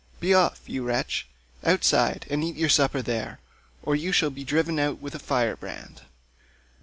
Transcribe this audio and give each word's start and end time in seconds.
Be 0.19 0.33
off, 0.33 0.61
you 0.65 0.81
wretch, 0.83 1.27
outside, 1.63 2.25
and 2.27 2.43
eat 2.43 2.55
your 2.55 2.69
supper 2.69 3.03
there, 3.03 3.39
or 3.83 3.95
you 3.95 4.11
shall 4.11 4.31
be 4.31 4.43
driven 4.43 4.79
out 4.79 4.97
with 4.99 5.13
a 5.13 5.19
firebrand." 5.19 6.01